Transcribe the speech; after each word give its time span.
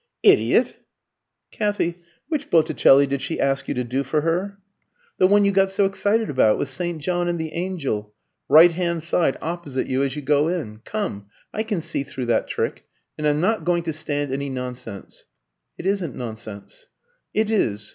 "Idiot!" 0.23 0.77
"Kathy, 1.51 2.01
which 2.27 2.49
Botticelli 2.49 3.05
did 3.05 3.21
she 3.21 3.39
ask 3.39 3.67
you 3.67 3.75
to 3.75 3.83
do 3.83 4.03
for 4.03 4.21
her?" 4.21 4.57
"The 5.19 5.27
one 5.27 5.45
you 5.45 5.51
got 5.51 5.69
so 5.69 5.85
excited 5.85 6.27
about, 6.27 6.57
with 6.57 6.71
St. 6.71 6.99
John 6.99 7.27
and 7.27 7.39
the 7.39 7.53
angel 7.53 8.11
right 8.49 8.71
hand 8.71 9.03
side 9.03 9.37
opposite 9.43 9.85
you 9.85 10.01
as 10.01 10.15
you 10.15 10.23
go 10.23 10.47
in. 10.47 10.79
Come, 10.85 11.27
I 11.53 11.61
can 11.61 11.81
see 11.81 12.03
through 12.03 12.25
that 12.25 12.47
trick, 12.47 12.85
and 13.15 13.27
I'm 13.27 13.41
not 13.41 13.63
going 13.63 13.83
to 13.83 13.93
stand 13.93 14.31
any 14.31 14.49
nonsense." 14.49 15.25
"It 15.77 15.85
isn't 15.85 16.15
nonsense." 16.15 16.87
"It 17.35 17.51
is. 17.51 17.87